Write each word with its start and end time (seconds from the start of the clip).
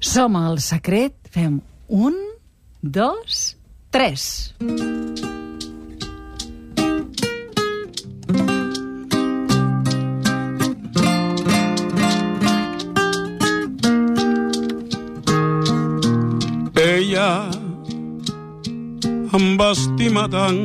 Som 0.00 0.36
al 0.36 0.56
secret, 0.64 1.12
fem 1.28 1.60
un, 1.88 2.16
dos, 2.80 3.56
tres. 3.92 4.54
Ella 16.80 17.28
em 19.36 19.46
va 19.60 19.70
estimar 19.76 20.30
tant 20.32 20.64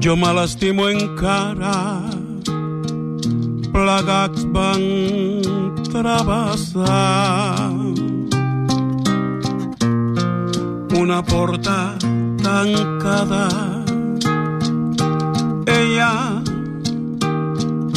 jo 0.00 0.16
me 0.16 0.32
l'estimo 0.32 0.88
encara 0.88 1.76
lagats 3.90 4.42
van 4.54 4.82
travessar 5.90 7.70
una 11.00 11.18
porta 11.22 11.96
tancada. 12.42 13.48
Ella 15.78 16.14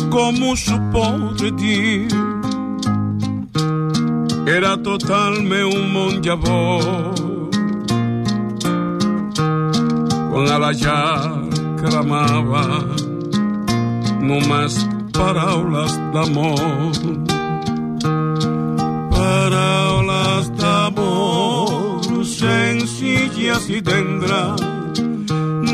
como 0.09 0.55
supo 0.55 1.05
de 1.41 1.51
ti 1.61 2.07
era 4.57 4.71
totalmente 4.89 5.77
un 5.77 5.93
monjabó 5.93 6.79
con 10.31 10.43
la 10.45 10.71
ya 10.71 11.01
clamaba 11.81 12.65
no 14.21 14.39
más 14.47 14.92
paraules 15.13 15.93
d'amor. 16.13 16.99
Paraules 19.13 20.51
d'amor 20.59 21.83
senzilles 22.43 23.69
i 23.69 23.81
tendres. 23.81 24.61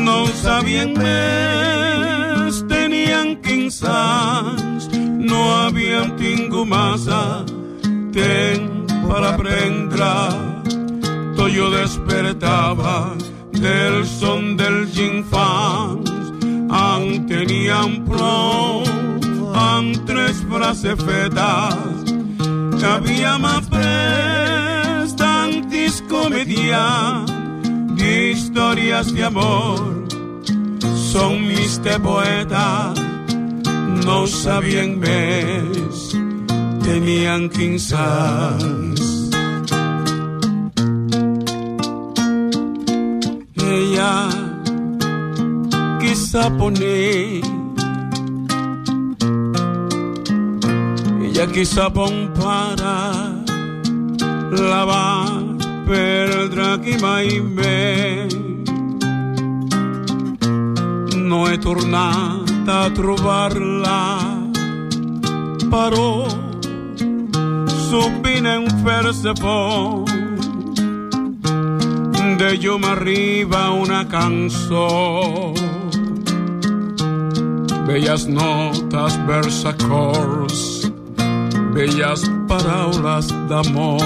No 0.04 0.16
ho 0.24 0.28
sabien 0.42 0.92
més 0.98 2.60
tenien 2.70 3.36
15 3.42 3.88
anys. 3.94 4.88
No 5.30 5.40
havien 5.56 6.14
tingut 6.20 6.68
massa 6.68 7.22
temps 8.14 8.94
per 9.06 9.22
aprendre. 9.32 10.12
Tot 11.36 11.50
jo 11.54 11.70
despertava 11.74 13.16
del 13.56 14.02
son 14.06 14.56
dels 14.60 14.98
infants. 15.10 16.10
En 16.70 17.96
prou 18.06 18.89
tres 20.06 20.42
frases 20.48 20.96
fetas. 21.04 21.74
Havia 22.82 23.38
ma 23.38 23.60
pres 23.70 25.14
de 27.96 28.30
historias 28.32 29.12
de 29.12 29.24
amor. 29.24 30.06
Son 31.12 31.46
mis 31.46 31.82
de 31.82 31.98
poetas, 32.00 32.98
no 34.04 34.26
sabían 34.26 34.98
mes, 34.98 36.16
tenían 36.82 37.48
quinzas. 37.48 38.62
Ella 43.56 44.28
quizá 46.00 46.50
poner 46.58 47.59
ella 51.40 51.52
quizá 51.52 51.88
pon 51.88 52.28
para 52.34 53.32
la 54.50 54.84
va 54.84 55.06
perdre 55.86 56.66
qui 56.84 56.96
mai 57.00 57.28
no 61.16 61.48
he 61.48 61.56
tornat 61.56 62.68
a 62.68 62.90
trobar-la 62.92 64.02
però 65.72 66.28
sovint 67.88 68.46
em 68.56 68.68
fer-se 68.84 69.32
por 69.40 70.04
de 72.40 72.50
arriba 72.92 73.70
una 73.70 74.04
cançó. 74.08 74.88
Belles 77.86 78.26
notes, 78.26 79.16
vers 81.72 82.00
acords, 82.00 82.22
belles 82.22 82.22
paraules 82.48 83.26
d'amor. 83.48 84.00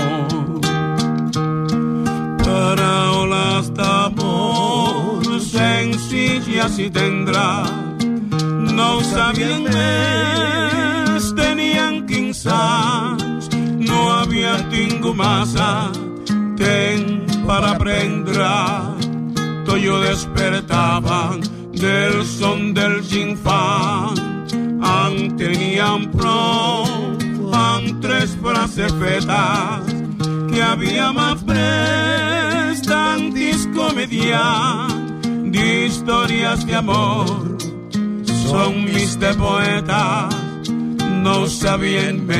Paraules 2.44 3.70
d'amor, 3.70 5.22
senzilles 5.40 6.78
i 6.78 6.90
tendres, 6.90 7.70
no 8.74 8.98
ho 8.98 9.02
sabien 9.02 9.64
més, 9.64 11.32
tenien 11.36 12.06
15 12.06 12.50
anys, 12.50 13.48
no 13.78 14.08
havia 14.10 14.56
tingut 14.70 15.16
massa 15.16 15.90
temps 16.56 17.36
per 17.46 17.62
aprendre. 17.64 18.52
Tot 19.64 19.78
jo 19.80 19.98
despertava 20.00 21.36
del 21.72 22.24
son 22.24 22.74
dels 22.74 23.12
infants. 23.12 24.20
En 24.84 25.32
teníem 25.38 26.10
prou 26.12 27.14
van 27.54 28.00
tres 28.00 28.36
frases 28.42 28.92
fetas 29.02 29.82
que 30.50 30.60
había 30.62 31.12
más 31.12 31.42
prestantis 31.44 32.78
comedia 33.74 34.42
de 35.54 35.86
historias 35.86 36.66
de 36.66 36.74
amor. 36.74 37.56
Son 38.48 38.84
mis 38.84 39.18
de 39.18 39.34
poetas, 39.34 40.34
no 41.22 41.46
sabían 41.46 42.26
más. 42.26 42.34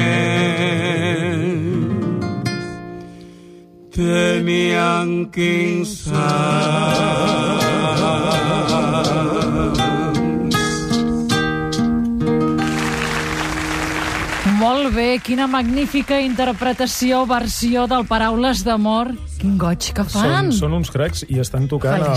Tenían 3.92 5.30
quince 5.30 6.10
bé, 14.94 15.18
quina 15.22 15.46
magnífica 15.50 16.16
interpretació, 16.22 17.24
versió 17.26 17.86
del 17.90 18.06
Paraules 18.08 18.62
d'amor. 18.64 19.10
Quin 19.40 19.58
goig 19.60 19.90
que 19.92 20.04
fan. 20.08 20.48
Són, 20.48 20.52
són 20.56 20.76
uns 20.78 20.90
cracs 20.94 21.24
i 21.28 21.38
estan 21.42 21.66
tocant 21.68 22.00
a, 22.06 22.14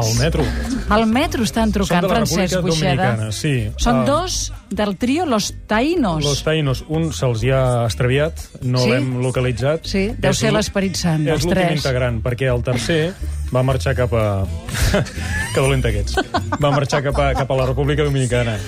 al 0.00 0.10
metro. 0.18 0.44
Al 0.90 1.04
metro 1.06 1.44
estan 1.46 1.70
trucant, 1.74 2.00
Són 2.02 2.08
de 2.08 2.08
la 2.08 2.14
Francesc 2.16 2.60
Buixeda. 2.64 3.10
Sí. 3.36 3.52
Són 3.76 4.00
Ah. 4.02 4.04
dos 4.08 4.52
del 4.70 4.96
trio 4.96 5.26
Los 5.26 5.52
Taínos. 5.68 6.24
Los 6.24 6.42
Tainos, 6.42 6.84
un 6.88 7.12
se'ls 7.12 7.42
hi 7.44 7.50
ha 7.54 7.84
extraviat, 7.84 8.40
no 8.62 8.78
Sí? 8.82 8.90
l'hem 8.90 9.20
localitzat. 9.22 9.86
Sí, 9.86 10.08
deu 10.18 10.30
És 10.32 10.38
ser 10.38 10.52
l'Esperit 10.52 10.96
Sant, 10.96 11.20
És 11.22 11.26
dels 11.26 11.44
l'últim 11.44 11.62
tres. 11.68 11.76
integrant, 11.84 12.22
perquè 12.22 12.48
el 12.54 12.62
tercer 12.62 13.14
va 13.54 13.62
marxar 13.62 13.94
cap 13.94 14.12
a... 14.14 14.44
que 15.54 15.60
dolent 15.60 15.84
aquests. 15.84 16.16
Va 16.60 16.70
marxar 16.72 17.02
cap 17.04 17.18
a, 17.18 17.32
cap 17.34 17.50
a 17.50 17.56
la 17.62 17.66
República 17.66 18.02
Dominicana. 18.02 18.58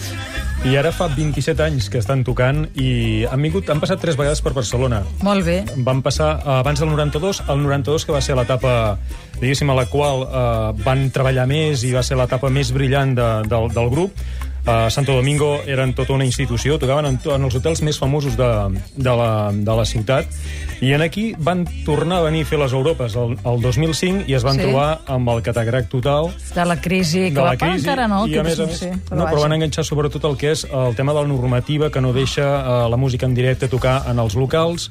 I 0.60 0.74
ara 0.76 0.90
fa 0.92 1.06
27 1.08 1.62
anys 1.64 1.86
que 1.88 1.96
estan 2.02 2.20
tocant 2.20 2.66
i 2.76 3.24
han, 3.24 3.40
vingut, 3.40 3.70
han 3.72 3.80
passat 3.80 4.02
tres 4.02 4.18
vegades 4.20 4.42
per 4.44 4.52
Barcelona. 4.52 4.98
Molt 5.24 5.46
bé. 5.46 5.62
Van 5.86 6.02
passar 6.04 6.34
abans 6.60 6.82
del 6.82 6.90
92, 6.92 7.40
el 7.48 7.62
92 7.64 8.04
que 8.04 8.12
va 8.12 8.20
ser 8.20 8.36
l'etapa 8.36 8.74
diguéssim, 9.40 9.72
a 9.72 9.78
la 9.78 9.86
qual 9.88 10.26
eh, 10.26 10.82
van 10.84 11.08
treballar 11.14 11.46
més 11.48 11.86
i 11.88 11.94
va 11.96 12.04
ser 12.04 12.20
l'etapa 12.20 12.52
més 12.52 12.74
brillant 12.76 13.16
de, 13.16 13.30
del, 13.48 13.70
del 13.72 13.88
grup. 13.88 14.20
A 14.66 14.90
Santo 14.90 15.12
Domingo 15.16 15.62
eren 15.66 15.94
tota 15.96 16.12
una 16.12 16.24
institució, 16.28 16.76
tocaven 16.78 17.06
en, 17.08 17.16
en 17.24 17.44
els 17.48 17.54
hotels 17.56 17.80
més 17.82 17.96
famosos 17.98 18.36
de, 18.36 18.48
de, 18.94 19.14
la, 19.16 19.50
de 19.56 19.76
la 19.78 19.86
ciutat, 19.88 20.28
i 20.84 20.92
en 20.92 21.02
aquí 21.02 21.30
van 21.38 21.64
tornar 21.86 22.18
a 22.20 22.26
venir 22.28 22.42
a 22.44 22.48
fer 22.50 22.58
les 22.60 22.74
Europes 22.76 23.16
el, 23.16 23.38
el 23.40 23.60
2005 23.64 24.28
i 24.28 24.36
es 24.36 24.44
van 24.44 24.60
Sí. 24.60 24.66
trobar 24.66 25.00
amb 25.08 25.28
el 25.32 25.40
catagrac 25.42 25.88
total 25.88 26.28
De 26.54 26.64
la 26.68 26.76
crisi, 26.80 27.30
que 27.30 27.38
de 27.38 27.40
la 27.40 27.52
va 27.52 27.56
pa, 27.56 27.70
crisi 27.70 27.86
encara 27.86 28.06
no. 28.08 28.26
i 28.28 28.32
que 28.32 28.40
a 28.40 28.44
més 28.44 28.60
a 28.60 28.66
més, 28.68 28.78
sé, 28.84 28.90
no, 29.10 29.24
però 29.30 29.42
van 29.46 29.56
enganxar 29.56 29.84
sobretot 29.84 30.24
el 30.28 30.36
que 30.36 30.52
és 30.52 30.66
el 30.68 30.96
tema 30.96 31.14
de 31.16 31.22
la 31.22 31.28
normativa 31.28 31.90
que 31.90 32.00
no 32.04 32.12
deixa 32.12 32.44
eh, 32.44 32.88
la 32.90 32.96
música 33.00 33.26
en 33.26 33.34
directe 33.34 33.68
tocar 33.68 34.02
en 34.12 34.18
els 34.20 34.36
locals 34.36 34.90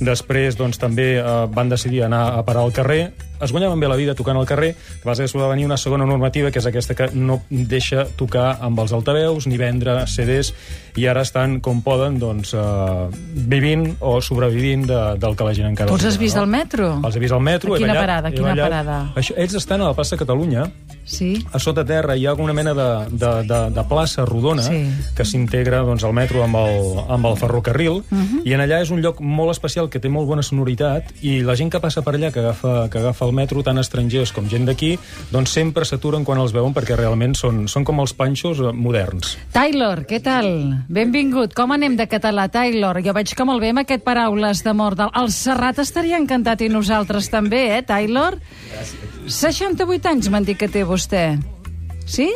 després 0.00 0.56
doncs, 0.56 0.78
també 0.80 1.18
eh, 1.20 1.24
van 1.52 1.68
decidir 1.68 2.04
anar 2.08 2.38
a 2.38 2.44
parar 2.44 2.64
al 2.64 2.72
carrer 2.72 3.12
es 3.40 3.52
guanyaven 3.52 3.80
bé 3.80 3.88
la 3.88 3.96
vida 3.96 4.14
tocant 4.14 4.38
al 4.38 4.46
carrer 4.46 4.74
que 4.74 5.08
va 5.08 5.14
va 5.14 5.48
venir 5.48 5.66
una 5.66 5.76
segona 5.76 6.06
normativa 6.06 6.50
que 6.50 6.58
és 6.58 6.66
aquesta 6.66 6.94
que 6.94 7.10
no 7.14 7.42
deixa 7.50 8.06
tocar 8.16 8.58
amb 8.60 8.78
els 8.80 8.92
altaveus 8.92 9.46
ni 9.46 9.58
vendre 9.58 10.06
CDs 10.06 10.52
i 10.96 11.06
ara 11.06 11.22
estan 11.22 11.60
com 11.60 11.82
poden 11.82 12.18
doncs, 12.18 12.54
eh, 12.54 13.08
vivint 13.48 13.96
o 14.00 14.20
sobrevivint 14.20 14.86
de, 14.86 15.00
del 15.20 15.36
que 15.36 15.44
la 15.44 15.54
gent 15.54 15.70
encara 15.70 15.88
Tu 15.88 15.98
els 15.98 16.04
has 16.04 16.18
vist 16.18 16.36
no? 16.36 16.42
al 16.42 16.48
metro? 16.48 16.92
Els 17.04 17.16
he 17.16 17.22
vist 17.22 17.32
al 17.36 17.40
metro, 17.44 17.74
A 17.74 17.76
he 17.76 17.82
quina 17.82 17.94
ballat, 17.94 18.06
parada, 18.06 18.28
he 18.28 18.36
quina 18.36 18.54
ballat. 18.54 18.68
parada? 18.68 18.98
Això, 19.16 19.36
ells 19.36 19.54
estan 19.54 19.80
a 19.80 19.90
la 19.92 19.94
plaça 19.94 20.18
Catalunya 20.20 20.66
Sí. 21.10 21.44
a 21.52 21.58
sota 21.58 21.84
terra 21.84 22.14
hi 22.16 22.26
ha 22.26 22.30
alguna 22.30 22.52
mena 22.54 22.72
de, 22.74 22.88
de, 23.10 23.30
de, 23.48 23.60
de 23.74 23.84
plaça 23.90 24.24
rodona 24.24 24.62
Sí. 24.62 24.80
que 25.16 25.24
s'integra 25.24 25.80
doncs, 25.82 26.04
al 26.04 26.12
metro 26.14 26.44
amb 26.44 26.56
el, 26.56 26.80
amb 27.08 27.26
el 27.26 27.36
ferrocarril 27.36 28.02
Mhm. 28.10 28.42
i 28.44 28.52
en 28.54 28.60
allà 28.62 28.80
és 28.82 28.90
un 28.94 29.02
lloc 29.02 29.20
molt 29.20 29.50
especial 29.50 29.88
que 29.90 29.98
té 30.00 30.08
molt 30.08 30.28
bona 30.28 30.42
sonoritat 30.42 31.10
i 31.22 31.40
la 31.42 31.56
gent 31.56 31.70
que 31.72 31.80
passa 31.80 32.02
per 32.02 32.14
allà, 32.14 32.30
que 32.32 32.40
agafa, 32.40 32.88
que 32.90 32.98
agafa 32.98 33.26
el 33.26 33.32
metro, 33.32 33.62
tant 33.66 33.78
estrangers 33.78 34.32
com 34.32 34.48
gent 34.48 34.66
d'aquí, 34.68 34.98
doncs 35.32 35.50
sempre 35.50 35.84
s'aturen 35.84 36.24
quan 36.24 36.38
els 36.38 36.52
veuen 36.52 36.72
perquè 36.74 36.96
realment 36.96 37.34
són, 37.34 37.66
són 37.68 37.84
com 37.84 37.98
els 38.00 38.14
panxos 38.14 38.60
eh, 38.60 38.70
moderns. 38.72 39.36
Taylor, 39.52 40.04
què 40.06 40.20
tal? 40.22 40.84
Benvingut. 40.88 41.54
Com 41.54 41.72
anem 41.72 41.96
de 41.96 42.06
català, 42.06 42.48
Taylor? 42.48 43.02
Jo 43.02 43.12
veig 43.16 43.34
que 43.34 43.44
molt 43.44 43.60
bé 43.60 43.70
amb 43.74 43.82
aquest 43.82 44.04
paraules 44.04 44.62
d'amor. 44.62 44.94
Del... 44.94 45.10
El 45.16 45.30
Serrat 45.34 45.78
estaria 45.82 46.16
encantat 46.20 46.60
i 46.62 46.68
nosaltres 46.68 47.30
també, 47.30 47.76
eh, 47.78 47.82
Taylor? 47.82 48.38
68 49.26 50.08
anys 50.08 50.28
m'han 50.30 50.44
dit 50.46 50.58
que 50.58 50.68
té 50.68 50.84
vostè. 50.84 51.38
Sí? 52.06 52.30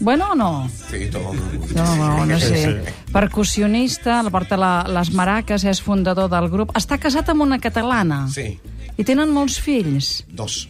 Bueno 0.00 0.32
o 0.32 0.34
no? 0.34 0.68
Sí. 0.90 1.08
No, 1.12 1.96
no, 1.96 2.26
no 2.26 2.38
Sí, 2.40 2.46
sé. 2.46 2.82
Percussionista, 3.12 4.22
la 4.22 4.30
porta 4.30 4.56
la, 4.58 4.84
les 4.88 5.10
maraques, 5.14 5.64
és 5.64 5.80
fundador 5.82 6.28
del 6.30 6.48
grup. 6.52 6.72
Està 6.76 6.98
casat 7.00 7.28
amb 7.32 7.42
una 7.46 7.58
catalana. 7.62 8.26
Sí, 8.28 8.58
I 8.96 9.04
tenen 9.04 9.30
molts 9.32 9.56
fills. 9.60 10.24
dos. 10.28 10.68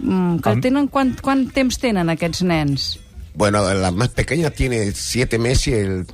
Mm, 0.00 0.38
que 0.40 0.48
Am- 0.50 0.60
tenen, 0.60 0.88
quant, 0.88 1.14
quant 1.20 1.50
temps 1.52 1.76
tenen 1.78 2.08
aquests 2.10 2.42
nens? 2.42 2.98
Bueno, 3.34 3.64
la 3.74 3.90
más 3.90 4.08
pequeña 4.10 4.50
tiene 4.50 4.92
siete 4.92 5.38
meses 5.38 5.66
y 5.66 5.72
el, 5.72 6.06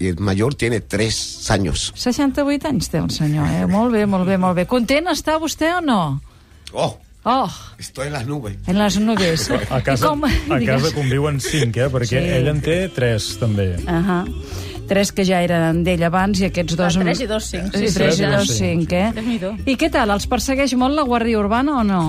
y 0.00 0.06
el 0.08 0.18
mayor 0.18 0.54
tiene 0.56 0.80
tres 0.80 1.48
años. 1.50 1.92
68 1.94 2.66
anys 2.68 2.88
té 2.90 2.98
el 2.98 3.10
senyor, 3.10 3.46
eh? 3.48 3.66
Molt 3.66 3.92
bé, 3.94 4.06
molt 4.06 4.26
bé, 4.26 4.36
molt 4.38 4.56
bé. 4.56 4.66
Content 4.66 5.06
està 5.06 5.38
vostè 5.38 5.70
o 5.78 5.80
no? 5.80 6.20
Oh, 6.72 6.98
Oh, 7.26 7.48
estoy 7.78 8.08
en 8.08 8.12
las 8.12 8.26
nubes. 8.26 8.56
en 8.66 8.78
les 8.78 8.98
nubes. 9.00 9.50
A 9.70 9.80
casa, 9.82 10.04
I 10.06 10.08
com- 10.08 10.24
a 10.24 10.58
casa 10.66 10.92
conviuen 10.94 11.40
cinc, 11.40 11.76
eh? 11.78 11.88
perquè 11.88 12.20
Sí. 12.20 12.28
ell 12.36 12.48
en 12.48 12.60
té 12.60 12.88
tres, 12.94 13.38
també. 13.40 13.76
Ahà. 13.86 14.24
Tres 14.86 15.12
que 15.12 15.24
ja 15.24 15.40
eren 15.42 15.82
d'ell 15.84 16.02
abans 16.04 16.40
i 16.40 16.44
aquests 16.50 16.76
dos... 16.76 16.92
Clar, 16.98 17.04
tres 17.06 17.20
i 17.24 17.26
dos, 17.26 17.44
cinc. 17.48 17.72
Sí, 17.74 17.88
Sí, 17.88 17.94
tres 17.94 18.20
i 18.20 18.26
dos, 18.28 18.48
cinc, 18.58 18.92
eh? 18.92 19.12
I 19.64 19.76
què 19.80 19.88
tal? 19.90 20.10
Els 20.12 20.26
persegueix 20.28 20.74
molt 20.76 20.94
la 20.94 21.02
Guàrdia 21.08 21.38
Urbana 21.40 21.78
o 21.80 21.84
no? 21.84 22.02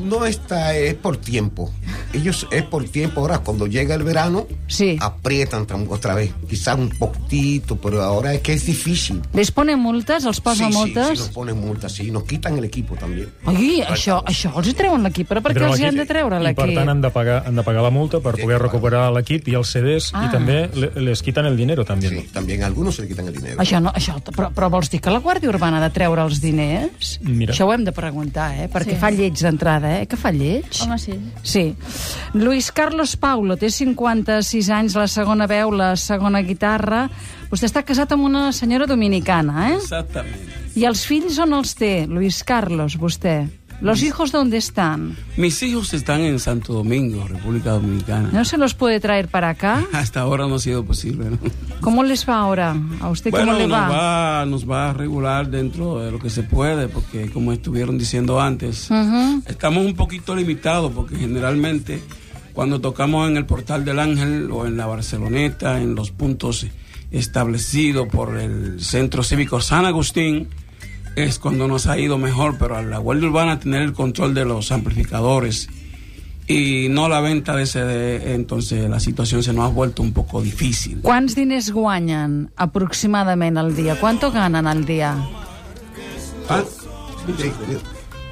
No 0.00 0.24
está, 0.24 0.74
es 0.74 0.94
por 0.94 1.18
tiempo. 1.18 1.70
Ellos 2.12 2.46
es 2.50 2.62
por 2.64 2.84
tiempo. 2.84 3.20
Ahora, 3.20 3.38
cuando 3.38 3.66
llega 3.66 3.94
el 3.94 4.02
verano, 4.02 4.46
Sí. 4.66 4.96
aprietan 5.00 5.66
otra 5.88 6.14
vez. 6.14 6.32
Quizás 6.48 6.76
un 6.78 6.88
poquitito, 6.90 7.76
pero 7.76 8.02
ahora 8.02 8.34
es 8.34 8.40
que 8.40 8.52
es 8.54 8.66
difícil. 8.66 9.22
Les 9.32 9.50
ponen 9.50 9.78
multes? 9.78 10.24
Els 10.24 10.40
posa 10.40 10.66
sí, 10.66 10.72
sí, 10.72 10.78
multes? 10.78 11.06
sí, 11.08 11.18
nos 11.18 11.28
ponen 11.30 11.58
multas, 11.60 11.92
sí. 11.92 12.10
Nos 12.10 12.24
quitan 12.24 12.58
el 12.58 12.64
equipo 12.64 12.94
también. 12.96 13.28
Ui, 13.46 13.80
això, 13.82 14.22
això 14.24 14.52
els 14.56 14.68
hi 14.68 14.74
treuen 14.74 15.02
l'equip, 15.02 15.28
però 15.28 15.42
per 15.42 15.54
què 15.54 15.64
els 15.66 15.78
hi 15.78 15.84
han 15.84 15.94
l'equip 15.94 16.08
de 16.08 16.12
treure 16.14 16.36
I 16.36 16.54
per 16.54 16.64
l'equip? 16.66 16.78
tant 16.78 16.88
han 16.88 17.00
de, 17.00 17.10
pagar, 17.10 17.44
han 17.46 17.54
de 17.56 17.62
pagar 17.62 17.82
la 17.82 17.90
multa 17.90 18.20
per 18.20 18.34
poder 18.40 18.58
recuperar 18.60 19.10
l'equip 19.12 19.48
i 19.48 19.54
els 19.54 19.68
CDs 19.70 20.10
Ah. 20.14 20.26
i 20.26 20.30
també 20.32 20.68
le- 20.74 20.92
les 21.00 21.22
quitan 21.22 21.46
el 21.46 21.56
dinero 21.56 21.84
també. 21.84 22.08
Sí, 22.08 22.28
también 22.32 22.62
a 22.62 22.66
algunos 22.66 22.94
se 22.96 23.02
le 23.02 23.08
quitan 23.08 23.26
el 23.28 23.34
dinero. 23.34 23.58
Això 23.60 23.80
no, 23.80 23.92
això, 23.92 24.20
però, 24.22 24.50
però 24.52 24.68
vols 24.70 24.90
dir 24.90 25.00
que 25.00 25.10
la 25.10 25.20
Guàrdia 25.20 25.48
Urbana 25.48 25.78
ha 25.78 25.80
de 25.88 25.90
treure 25.90 26.22
els 26.22 26.40
diners? 26.40 27.20
Mira. 27.22 27.54
Això 27.54 27.66
ho 27.66 27.72
hem 27.72 27.84
de 27.84 27.92
preguntar, 27.92 28.54
eh? 28.58 28.68
Perquè 28.68 28.90
Sí. 28.94 28.96
fa 28.96 29.10
lleig 29.10 29.34
d'entrada, 29.38 30.00
eh? 30.00 30.06
Que 30.06 30.16
fa 30.16 30.30
lleig? 30.32 30.64
Home, 30.82 30.98
sí. 30.98 31.12
Sí. 31.42 31.74
Luis 32.34 32.70
Carlos 32.72 33.16
Paulo 33.20 33.56
té 33.58 33.70
56 33.72 34.70
anys, 34.74 34.96
la 34.98 35.08
segona 35.10 35.48
veu, 35.50 35.72
la 35.74 35.92
segona 35.98 36.42
guitarra. 36.46 37.08
Vostè 37.50 37.66
està 37.68 37.82
casat 37.86 38.14
amb 38.14 38.28
una 38.28 38.50
senyora 38.54 38.86
dominicana, 38.86 39.70
eh? 39.70 39.78
Exactamente. 39.80 40.60
I 40.78 40.86
els 40.86 41.02
fills 41.06 41.40
on 41.42 41.56
els 41.58 41.74
té, 41.74 42.06
Luis 42.06 42.44
Carlos, 42.46 42.94
vostè? 43.00 43.40
¿Los 43.80 44.02
hijos 44.02 44.30
dónde 44.30 44.58
están? 44.58 45.16
Mis 45.36 45.62
hijos 45.62 45.94
están 45.94 46.20
en 46.20 46.38
Santo 46.38 46.72
Domingo, 46.74 47.26
República 47.26 47.70
Dominicana. 47.70 48.28
¿No 48.32 48.44
se 48.44 48.58
los 48.58 48.74
puede 48.74 49.00
traer 49.00 49.28
para 49.28 49.48
acá? 49.50 49.84
Hasta 49.92 50.20
ahora 50.20 50.46
no 50.46 50.56
ha 50.56 50.58
sido 50.58 50.84
posible, 50.84 51.30
¿no? 51.30 51.38
¿Cómo 51.80 52.02
les 52.04 52.28
va 52.28 52.36
ahora? 52.40 52.76
¿A 53.00 53.08
usted 53.08 53.30
Bueno, 53.30 53.46
cómo 53.52 53.58
le 53.58 53.66
nos 53.66 53.78
va? 53.78 53.88
va, 53.88 54.46
nos 54.46 54.68
va 54.70 54.90
a 54.90 54.92
regular 54.92 55.48
dentro 55.50 56.00
de 56.00 56.10
lo 56.12 56.18
que 56.18 56.28
se 56.28 56.42
puede, 56.42 56.88
porque 56.88 57.30
como 57.30 57.52
estuvieron 57.52 57.96
diciendo 57.96 58.40
antes, 58.40 58.90
estamos 59.46 59.86
un 59.86 59.94
poquito 59.94 60.36
limitados, 60.36 60.92
porque 60.92 61.16
generalmente 61.16 62.02
cuando 62.52 62.80
tocamos 62.80 63.30
en 63.30 63.38
el 63.38 63.46
Portal 63.46 63.84
del 63.84 63.98
Ángel 63.98 64.50
o 64.52 64.66
en 64.66 64.76
la 64.76 64.86
Barceloneta, 64.86 65.80
en 65.80 65.94
los 65.94 66.10
puntos 66.10 66.66
establecidos 67.10 68.08
por 68.08 68.36
el 68.38 68.80
Centro 68.82 69.22
Cívico 69.22 69.60
San 69.60 69.86
Agustín, 69.86 70.48
es 71.16 71.38
cuando 71.38 71.68
nos 71.68 71.86
ha 71.86 71.98
ido 71.98 72.18
mejor, 72.18 72.56
pero 72.58 72.76
a 72.76 72.82
la 72.82 72.98
Guardia 72.98 73.28
Urbana 73.28 73.60
tener 73.60 73.82
el 73.82 73.92
control 73.92 74.34
de 74.34 74.44
los 74.44 74.72
amplificadores 74.72 75.68
y 76.46 76.88
no 76.90 77.08
la 77.08 77.20
venta 77.20 77.54
de 77.54 77.66
CD, 77.66 78.34
entonces 78.34 78.88
la 78.90 78.98
situación 78.98 79.42
se 79.42 79.52
nos 79.52 79.66
ha 79.66 79.72
vuelto 79.72 80.02
un 80.02 80.12
poco 80.12 80.42
difícil. 80.42 81.00
Quants 81.02 81.34
diners 81.34 81.70
guanyen 81.70 82.50
aproximadament 82.56 83.56
al 83.58 83.76
dia? 83.76 83.94
¿Cuánto 84.00 84.32
ganan 84.32 84.66
al 84.66 84.84
dia? 84.84 85.16
Ah, 86.48 86.64
Sí, 87.38 87.52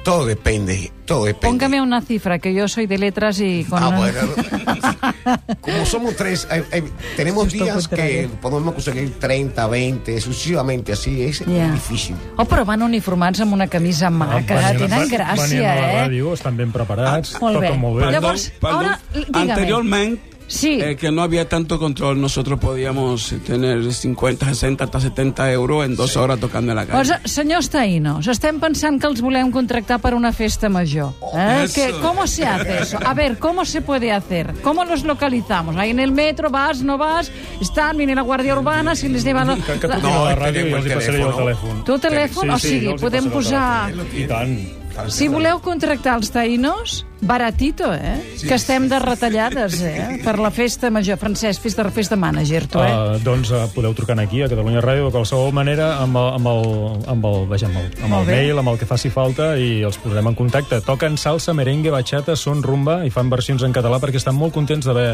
todo 0.03 0.25
depende, 0.25 0.91
todo 1.09 1.25
depende. 1.25 1.47
Póngame 1.47 1.81
una 1.81 2.01
cifra, 2.01 2.37
que 2.39 2.53
yo 2.53 2.67
soy 2.67 2.85
de 2.85 2.97
letras 2.97 3.39
y 3.41 3.65
con... 3.65 3.81
Ah, 3.83 3.89
bueno. 3.97 4.21
Como 5.61 5.85
somos 5.85 6.15
tres, 6.15 6.47
hay- 6.49 6.63
hay- 6.71 6.83
tenemos 7.17 7.47
Esto 7.47 7.63
días 7.65 7.87
que 7.87 8.29
podemos 8.41 8.73
conseguir 8.73 9.19
30, 9.19 9.67
20, 9.67 10.21
sucesivamente 10.21 10.93
así, 10.93 11.23
es 11.23 11.39
Ja. 11.45 11.71
difícil. 11.71 12.15
Oh, 12.37 12.45
però 12.45 12.63
van 12.65 12.81
uniformats 12.83 13.41
amb 13.41 13.53
una 13.53 13.67
camisa 13.67 14.09
maca, 14.09 14.55
Venien- 14.55 14.77
tenen 14.77 14.89
venien 14.89 15.09
gràcia, 15.09 15.71
a 15.71 15.75
la 15.75 15.91
eh? 15.91 16.07
ràdio, 16.07 16.33
estan 16.33 16.55
ben 16.57 16.71
preparats, 16.71 17.35
Molt 17.41 17.59
bé. 17.59 17.71
molt 17.77 17.99
bé. 17.99 18.11
Llavors, 18.11 18.51
ahora, 18.61 18.99
dígame. 19.13 19.51
anteriormente, 19.51 20.21
Sí. 20.49 20.79
eh, 20.81 20.95
que 20.97 21.11
no 21.11 21.21
había 21.21 21.47
tanto 21.47 21.77
control, 21.77 22.19
nosotros 22.19 22.59
podíamos 22.59 23.35
tener 23.45 23.93
50, 23.93 24.47
60, 24.47 24.83
hasta 24.83 24.99
70 24.99 25.51
euros 25.53 25.85
en 25.85 25.95
dos 25.95 26.17
horas 26.17 26.39
tocando 26.39 26.71
en 26.71 26.75
la 26.77 26.85
calle. 26.87 26.97
Cosa, 26.97 27.21
senyors 27.23 27.69
taïnos, 27.69 28.25
estem 28.27 28.57
pensant 28.59 28.97
que 28.99 29.05
els 29.07 29.21
volem 29.21 29.51
contractar 29.53 29.99
per 30.01 30.15
una 30.17 30.31
festa 30.33 30.67
major. 30.67 31.13
¿Eh? 31.37 31.61
Eso. 31.65 31.75
Que, 31.75 31.91
¿Cómo 32.01 32.25
se 32.25 32.45
hace 32.47 32.81
eso? 32.81 32.97
A 33.05 33.13
ver, 33.13 33.37
¿cómo 33.37 33.63
se 33.63 33.81
puede 33.81 34.11
hacer? 34.11 34.55
¿Cómo 34.63 34.83
los 34.85 35.03
localizamos? 35.03 35.75
Ahí 35.77 35.91
en 35.91 35.99
el 35.99 36.11
metro, 36.11 36.49
vas, 36.49 36.81
no 36.81 36.97
vas, 36.97 37.31
están, 37.61 37.95
viene 37.97 38.15
la 38.15 38.23
Guàrdia 38.23 38.57
Urbana, 38.57 38.95
si 38.95 39.07
les 39.07 39.23
llevan... 39.23 39.61
Que, 39.61 39.73
que 39.73 39.87
truquin 39.87 40.01
No, 40.01 40.25
a 40.25 40.33
la 40.33 40.35
ràdio 40.35 40.65
i 40.65 40.73
tengo 40.73 40.77
els 40.81 40.87
hi 40.87 40.89
el 40.89 40.97
passaré 40.97 41.21
jo 41.21 41.29
el 41.29 41.35
telèfon. 41.35 41.69
telèfon. 41.69 41.85
Tu 41.85 41.99
telèfon? 41.99 42.49
o 42.49 42.57
sigui, 42.59 42.87
els 42.95 43.01
hi 43.01 43.05
podem 43.05 43.29
posar... 43.29 43.93
I 44.17 44.25
tant. 44.25 44.78
Si 45.07 45.29
voleu 45.31 45.61
contractar 45.63 46.17
els 46.19 46.31
taïnos, 46.33 47.05
baratito, 47.21 47.91
eh? 47.93 48.17
que 48.41 48.55
estem 48.55 48.87
de 48.91 48.99
retallades, 48.99 49.79
eh? 49.83 50.19
Per 50.23 50.35
la 50.39 50.51
festa 50.51 50.89
major. 50.91 51.19
Francesc, 51.19 51.61
fes 51.63 51.75
de, 51.77 51.85
fes 51.93 52.11
de 52.11 52.17
mànager, 52.19 52.65
tu, 52.71 52.81
eh? 52.83 52.91
Uh, 52.91 53.17
doncs 53.23 53.51
uh, 53.53 53.63
podeu 53.73 53.95
trucar 53.95 54.17
aquí, 54.19 54.41
a 54.43 54.49
Catalunya 54.51 54.83
Ràdio, 54.83 55.07
de 55.07 55.15
qualsevol 55.15 55.51
manera, 55.55 55.93
amb 56.03 56.19
el, 56.19 56.29
amb 56.39 56.51
el, 56.51 56.69
amb 57.15 57.27
el, 57.31 57.39
vaja, 57.51 57.71
amb 57.71 57.81
el, 57.81 57.89
amb 58.07 58.19
el 58.19 58.29
mail, 58.29 58.61
amb 58.61 58.73
el 58.73 58.79
que 58.81 58.89
faci 58.89 59.11
falta, 59.13 59.51
i 59.59 59.81
els 59.87 59.99
posarem 60.01 60.31
en 60.31 60.37
contacte. 60.39 60.81
Toquen 60.85 61.19
salsa, 61.19 61.55
merengue, 61.57 61.91
bachata, 61.95 62.37
son 62.39 62.63
rumba, 62.65 63.01
i 63.07 63.13
fan 63.13 63.31
versions 63.31 63.65
en 63.67 63.75
català 63.75 63.99
perquè 64.03 64.21
estan 64.21 64.37
molt 64.39 64.55
contents 64.55 64.87
d'haver 64.87 65.11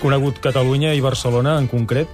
conegut 0.00 0.40
Catalunya 0.44 0.94
i 0.96 1.04
Barcelona 1.04 1.58
en 1.60 1.68
concret. 1.70 2.10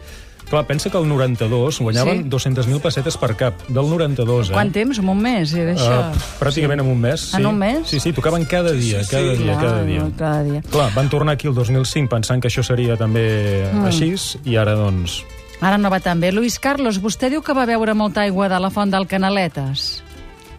Clar, 0.51 0.67
pensa 0.67 0.91
que 0.91 0.99
el 0.99 1.07
92 1.09 1.79
guanyaven 1.79 2.25
Sí. 2.25 2.29
200.000 2.29 2.81
pessetes 2.81 3.17
per 3.17 3.37
cap. 3.37 3.55
Del 3.69 3.89
92, 3.89 4.51
eh? 4.51 4.53
Quant 4.53 4.73
temps? 4.75 4.99
En 4.99 5.09
un 5.09 5.21
mes, 5.23 5.55
era 5.55 5.77
això? 5.77 6.11
Uh, 6.11 6.25
pràcticament 6.41 6.83
en 6.83 6.91
un 6.91 6.99
mes, 7.01 7.29
sí. 7.31 7.37
En 7.39 7.47
un 7.47 7.59
mes? 7.59 7.87
Sí, 7.87 8.01
sí, 8.01 8.13
tocaven 8.13 8.45
cada 8.45 8.73
dia, 8.73 9.05
sí, 9.05 9.15
cada 9.15 9.37
sí. 9.37 9.45
dia, 9.45 9.55
cada 9.55 9.77
Clar, 9.79 9.87
dia. 9.87 10.09
Cada 10.19 10.43
dia. 10.43 10.63
Clar, 10.71 10.91
van 10.95 11.09
tornar 11.09 11.35
aquí 11.39 11.47
el 11.47 11.55
2005 11.55 12.11
pensant 12.11 12.43
que 12.43 12.51
això 12.51 12.67
seria 12.67 12.99
també 12.99 13.71
mm. 13.71 13.87
així, 13.87 14.11
i 14.45 14.59
ara, 14.59 14.75
doncs, 14.75 15.23
Ara 15.61 15.77
no 15.77 15.91
va 15.93 16.01
tan 16.01 16.21
bé. 16.21 16.33
Luis 16.33 16.59
Carlos, 16.59 16.99
vostè 17.05 17.29
diu 17.29 17.43
que 17.45 17.53
va 17.53 17.67
beure 17.69 17.93
molta 17.95 18.23
aigua 18.25 18.49
de 18.49 18.59
la 18.59 18.71
font 18.73 18.91
del 18.91 19.07
Canaletes. 19.07 20.03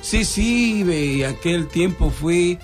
Sí, 0.01 0.23
sí, 0.25 0.83
y 0.83 1.23
aquel 1.23 1.67
tiempo 1.67 2.09
fui 2.09 2.57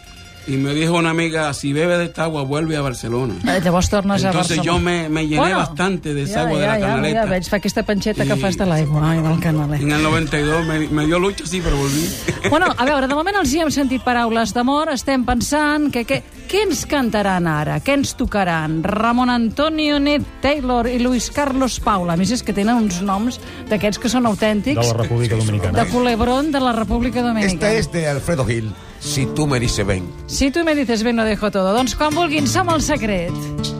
y 0.48 0.58
me 0.58 0.74
dijo 0.74 0.94
una 0.96 1.10
amiga, 1.10 1.54
si 1.54 1.74
bebe 1.74 1.98
de 1.98 2.06
esta 2.06 2.24
agua, 2.24 2.44
vuelve 2.44 2.77
a 2.77 2.82
Barcelona. 2.82 3.36
Eh, 3.46 3.60
llavors 3.63 3.89
tornes 3.89 4.24
Entonces 4.24 4.58
a 4.60 4.62
yo 4.63 4.74
Barcelona. 4.74 5.04
me, 5.04 5.10
me 5.10 5.27
llené 5.27 5.54
bastante 5.54 6.13
de 6.13 6.24
esa 6.24 6.34
ja, 6.42 6.48
agua 6.48 6.60
de 6.60 6.66
ja, 6.66 6.72
la 6.74 6.80
ja, 6.80 6.88
canaleta. 6.94 7.20
Ja, 7.20 7.25
veig, 7.30 7.50
fa 7.50 7.56
aquesta 7.58 7.84
panxeta 7.84 8.25
que 8.25 8.34
I- 8.38 8.39
fas 8.39 8.58
de 8.58 8.66
l'aigua, 8.66 9.01
ai, 9.12 9.18
del 9.22 9.32
En 9.34 9.39
Canalet. 9.42 9.82
el 9.82 10.04
92 10.04 10.66
me, 10.66 10.80
me 10.88 11.06
dio 11.06 11.20
lucha, 11.20 11.46
sí, 11.46 11.62
pero 11.63 11.75
volví. 11.77 12.10
Bueno, 12.50 12.68
a 12.77 12.86
veure, 12.86 13.08
de 13.08 13.16
moment 13.16 13.36
els 13.42 13.51
hi 13.54 13.60
hem 13.60 13.72
sentit 13.72 14.01
paraules 14.04 14.54
d'amor, 14.56 14.89
estem 14.94 15.25
pensant 15.25 15.92
que, 15.92 16.06
que 16.06 16.24
què 16.48 16.63
ens 16.63 16.86
cantaran 16.88 17.48
ara? 17.51 17.77
Què 17.84 17.98
ens 17.98 18.13
tocaran? 18.18 18.80
Ramon 18.84 19.30
Antonio 19.30 20.00
Net 20.00 20.24
Taylor 20.42 20.88
i 20.88 20.98
Luis 21.00 21.30
Carlos 21.36 21.80
Paula. 21.84 22.16
A 22.16 22.20
més, 22.20 22.32
és 22.32 22.44
que 22.44 22.56
tenen 22.56 22.80
uns 22.80 23.01
noms 23.04 23.42
d'aquests 23.70 24.00
que 24.00 24.12
són 24.12 24.24
de 24.24 24.32
autèntics, 24.32 24.80
la 24.94 25.00
República 25.04 25.36
Dominicana. 25.36 25.84
de 25.84 25.92
Culebrón 25.92 26.51
de 26.51 26.60
la 26.63 26.74
República 26.74 27.22
Dominicana. 27.22 27.54
Esta 27.54 27.74
es 27.74 27.92
de 27.92 28.08
Alfredo 28.08 28.46
Gil, 28.46 28.72
Si 29.00 29.25
tú 29.36 29.46
me 29.46 29.60
dices 29.60 29.86
ven. 29.86 30.10
Si 30.25 30.50
tu 30.50 30.63
me 30.63 30.74
dices 30.74 31.04
ven, 31.04 31.18
no 31.18 31.24
dejo 31.24 31.51
todo. 31.51 31.74
Doncs 31.74 31.96
quan 31.96 32.16
vulguin, 32.16 32.48
som 32.48 32.70
el 32.70 32.82
secret. 32.82 33.76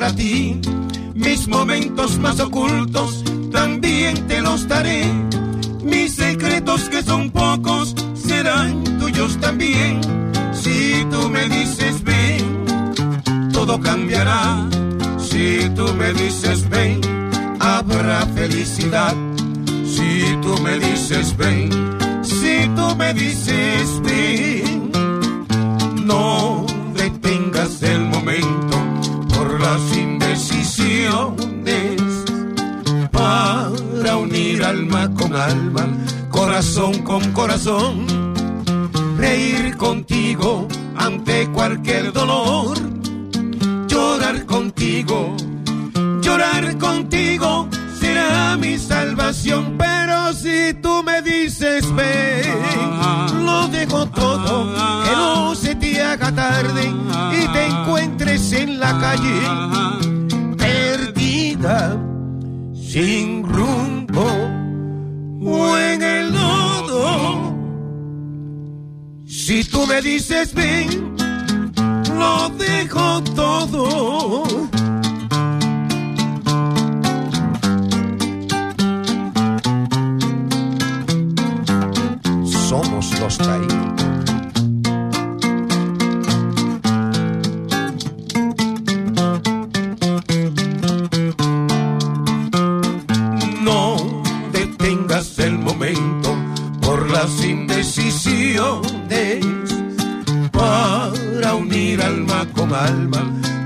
Para 0.00 0.14
ti. 0.14 0.58
Mis 1.14 1.46
momentos 1.46 2.18
más 2.18 2.40
ocultos 2.40 3.22
también 3.52 4.14
te 4.28 4.40
los 4.40 4.66
daré. 4.66 5.04
Mis 5.84 6.14
secretos 6.14 6.88
que 6.88 7.02
son 7.02 7.30
pocos 7.30 7.94
serán 8.14 8.82
tuyos 8.98 9.38
también. 9.40 10.00
Si 10.54 11.04
tú 11.10 11.28
me 11.28 11.46
dices 11.50 12.02
ven, 12.02 12.64
todo 13.52 13.78
cambiará. 13.78 14.66
Si 15.18 15.68
tú 15.76 15.92
me 15.94 16.14
dices 16.14 16.66
ven, 16.70 17.00
habrá 17.60 18.24
felicidad. 18.34 19.14
Si 19.84 20.22
tú 20.40 20.62
me 20.62 20.78
dices 20.78 21.36
ven, 21.36 21.68
si 22.22 22.70
tú 22.74 22.96
me 22.96 23.12
dices 23.12 24.00
ven, 24.02 24.92
no 26.06 26.39
las 29.72 29.96
indecisiones 29.96 32.02
para 33.12 34.16
unir 34.16 34.64
alma 34.64 35.08
con 35.14 35.36
alma, 35.36 35.86
corazón 36.28 37.02
con 37.02 37.22
corazón, 37.32 38.04
reír 39.16 39.76
contigo 39.76 40.66
ante 40.96 41.46
cualquier 41.52 42.12
dolor, 42.12 42.76
llorar 43.86 44.44
contigo, 44.46 45.36
llorar 46.20 46.76
contigo 46.78 47.68
será 48.00 48.56
mi 48.56 48.76
salvación, 48.76 49.76
pero 49.78 50.32
si 50.32 50.74
tú 50.82 51.04
me 51.04 51.22
dices 51.22 51.84
ven, 51.94 53.44
lo 53.44 53.68
dejo 53.68 54.04
todo, 54.06 54.29
calle 59.10 59.42
perdida, 60.56 61.98
sin 62.74 63.42
rumbo 63.42 64.26
o 65.42 65.76
en 65.76 66.02
el 66.02 66.32
lodo. 66.32 67.56
Si 69.26 69.64
tú 69.64 69.86
me 69.86 70.00
dices 70.00 70.54
ven, 70.54 71.16
lo 72.18 72.50
dejo 72.50 73.22
todo. 73.34 74.44
Somos 82.68 83.18
los 83.18 83.38
taínos. 83.38 83.89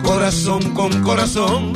Corazón 0.02 0.62
con 0.74 1.02
corazón, 1.02 1.72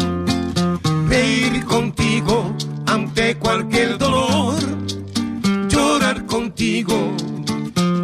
reír 1.09 1.65
contigo 1.65 2.55
ante 2.87 3.37
cualquier 3.37 3.99
dolor, 3.99 4.57
llorar 5.69 6.25
contigo, 6.27 7.15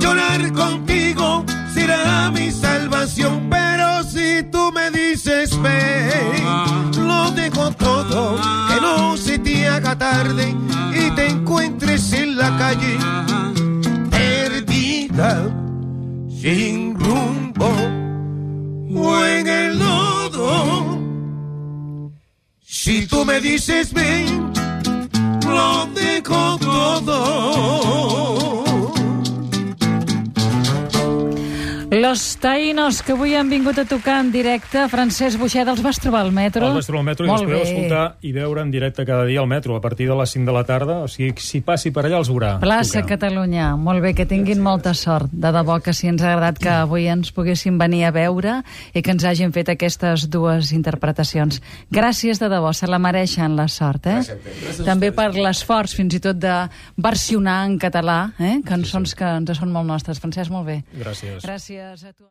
llorar 0.00 0.52
contigo 0.52 1.44
será 1.72 2.30
mi 2.30 2.50
salvación, 2.50 3.48
pero 3.50 4.02
si 4.04 4.42
tú 4.52 4.70
me 4.72 4.90
dices 4.90 5.50
ven, 5.60 7.06
lo 7.06 7.30
dejo 7.32 7.70
todo, 7.72 8.36
que 8.68 8.80
no 8.80 9.16
se 9.16 9.38
te 9.38 9.66
haga 9.66 9.96
tarde 9.96 10.54
y 10.92 11.10
te 11.12 11.26
encuentres 11.26 12.12
en 12.12 12.36
la 12.36 12.56
calle 12.56 12.98
perdida, 14.10 15.50
sin 16.28 16.98
rumbo 16.98 17.70
o 18.96 19.24
Si 22.60 23.06
tú 23.06 23.24
me 23.24 23.40
dices 23.40 23.92
ven, 23.92 24.52
lo 25.46 25.86
dejo 25.94 26.58
todo. 26.58 28.33
Los 31.94 32.38
taïnos 32.42 33.04
que 33.06 33.12
avui 33.14 33.36
han 33.38 33.46
vingut 33.46 33.76
a 33.78 33.84
tocar 33.86 34.16
en 34.18 34.32
directe, 34.34 34.80
Francesc 34.90 35.38
Buixeda, 35.38 35.70
els 35.70 35.82
vas 35.84 36.00
trobar 36.02 36.24
al 36.24 36.32
metro? 36.34 36.66
El 36.66 36.80
vas 36.80 36.88
trobar 36.88 37.04
al 37.04 37.06
metro 37.06 37.26
i 37.26 37.28
Molt 37.28 37.44
els 37.44 37.46
podeu 37.46 37.60
bé. 37.60 37.68
escoltar 37.70 38.16
i 38.26 38.32
veure 38.34 38.64
en 38.64 38.72
directe 38.72 39.04
cada 39.06 39.22
dia 39.28 39.38
al 39.38 39.46
metro 39.46 39.76
a 39.76 39.80
partir 39.80 40.08
de 40.08 40.16
les 40.18 40.32
5 40.34 40.44
de 40.48 40.54
la 40.56 40.64
tarda. 40.66 40.96
O 41.04 41.08
sigui, 41.08 41.38
si 41.38 41.60
passi 41.62 41.92
per 41.94 42.02
allà 42.08 42.18
els 42.18 42.30
veurà. 42.32 42.56
Plaça 42.58 42.98
tocar. 42.98 43.14
Catalunya, 43.14 43.76
molt 43.76 44.02
bé, 44.02 44.10
que 44.12 44.26
tinguin 44.26 44.58
molta 44.60 44.90
sort. 44.94 45.30
De 45.30 45.52
debò 45.54 45.76
que 45.84 45.94
sí 45.94 46.08
ens 46.10 46.24
ha 46.24 46.32
agradat 46.32 46.58
que 46.58 46.72
avui 46.72 47.06
ens 47.06 47.30
poguessin 47.30 47.78
venir 47.78 48.06
a 48.08 48.10
veure 48.10 48.56
i 48.92 49.00
que 49.00 49.14
ens 49.14 49.22
hagin 49.22 49.52
fet 49.54 49.70
aquestes 49.70 50.26
dues 50.28 50.72
interpretacions. 50.72 51.62
Gràcies 51.92 52.42
de 52.42 52.50
debò, 52.50 52.74
se 52.74 52.90
la 52.90 52.98
mereixen 52.98 53.54
la 53.54 53.68
sort, 53.68 54.08
eh? 54.10 54.18
També 54.82 55.12
per 55.12 55.30
l'esforç 55.36 55.94
fins 55.94 56.18
i 56.18 56.20
tot 56.26 56.42
de 56.42 56.58
versionar 56.98 57.66
en 57.68 57.78
català, 57.78 58.32
eh? 58.40 58.58
cançons 58.66 59.14
que 59.14 59.30
ens 59.38 59.54
són 59.54 59.70
molt 59.70 59.86
nostres. 59.86 60.18
Francesc, 60.18 60.50
molt 60.50 60.66
bé. 60.66 60.82
Gràcies. 60.98 61.38
Gràcies 61.46 61.83
a 61.92 62.12
tu. 62.12 62.22